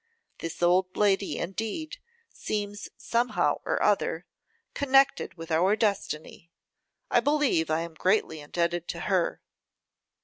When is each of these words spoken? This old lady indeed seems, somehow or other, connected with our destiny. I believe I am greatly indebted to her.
This 0.39 0.63
old 0.63 0.97
lady 0.97 1.37
indeed 1.37 1.97
seems, 2.27 2.89
somehow 2.97 3.61
or 3.63 3.79
other, 3.83 4.25
connected 4.73 5.35
with 5.35 5.51
our 5.51 5.75
destiny. 5.75 6.49
I 7.11 7.19
believe 7.19 7.69
I 7.69 7.81
am 7.81 7.93
greatly 7.93 8.39
indebted 8.39 8.87
to 8.87 9.01
her. 9.01 9.43